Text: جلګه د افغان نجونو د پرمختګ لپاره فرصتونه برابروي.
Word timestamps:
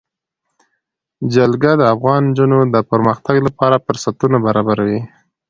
جلګه 1.33 1.71
د 1.77 1.83
افغان 1.93 2.21
نجونو 2.29 2.59
د 2.73 2.75
پرمختګ 2.91 3.35
لپاره 3.47 3.83
فرصتونه 3.85 4.37
برابروي. 4.45 4.99